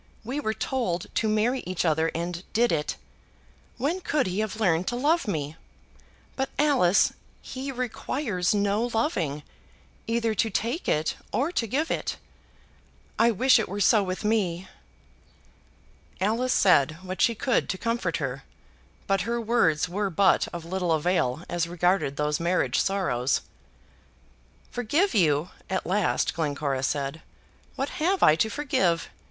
[0.23, 2.95] We were told to marry each other and did it.
[3.77, 5.57] When could he have learned to love me?
[6.35, 9.43] But, Alice, he requires no loving,
[10.07, 12.17] either to take it or to give it.
[13.19, 14.67] I wish it were so with me."
[16.19, 18.43] Alice said what she could to comfort her,
[19.05, 23.41] but her words were but of little avail as regarded those marriage sorrows.
[24.71, 27.21] "Forgive you!" at last Glencora said.
[27.75, 29.07] "What have I to forgive?